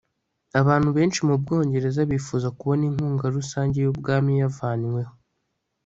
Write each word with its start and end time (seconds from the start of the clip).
Abantu 0.61 0.89
benshi 0.97 1.19
mu 1.27 1.35
Bwongereza 1.41 2.01
bifuza 2.11 2.47
kubona 2.57 2.83
inkunga 2.89 3.25
rusange 3.35 3.75
yubwami 3.79 4.31
yavanyweho 4.41 5.13